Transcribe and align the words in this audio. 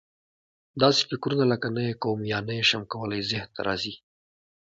داسې 0.81 1.01
فکرونه 1.09 1.43
لکه: 1.51 1.67
نه 1.75 1.81
یې 1.87 1.93
کوم 2.03 2.19
یا 2.31 2.39
نه 2.47 2.53
یې 2.57 2.63
شم 2.69 2.83
کولای 2.93 3.21
ذهن 3.29 3.49
ته 3.55 3.61
راځي. 3.67 3.95